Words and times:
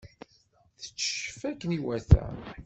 Tetteccef 0.79 1.41
akken 1.49 1.75
iwata. 1.77 2.23